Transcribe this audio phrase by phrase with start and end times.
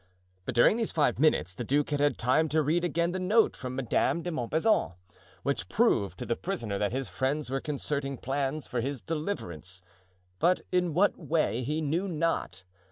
[0.45, 3.55] But during these five minutes the duke had had time to read again the note
[3.55, 4.93] from Madame de Montbazon,
[5.43, 9.83] which proved to the prisoner that his friends were concerting plans for his deliverance,
[10.39, 12.63] but in what way he knew not.